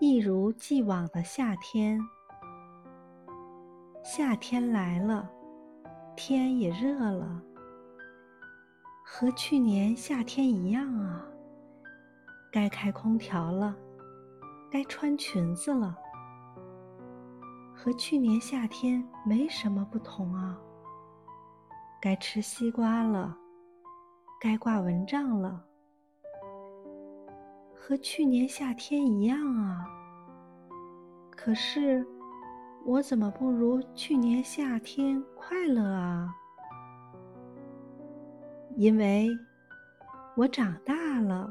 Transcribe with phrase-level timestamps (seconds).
[0.00, 2.00] 一如既往的夏天。
[4.04, 5.28] 夏天来了，
[6.16, 7.42] 天也热了，
[9.04, 11.26] 和去年夏天一样啊。
[12.52, 13.76] 该开空调了，
[14.70, 15.96] 该穿裙子了，
[17.74, 20.56] 和去年夏天没什么不同啊。
[22.00, 23.36] 该吃西瓜了，
[24.40, 25.64] 该挂蚊帐了，
[27.88, 29.86] 和去年夏天一样啊。
[31.30, 32.06] 可是，
[32.84, 36.28] 我怎么不如去年夏天快乐啊？
[38.76, 39.30] 因为
[40.36, 41.50] 我长大了。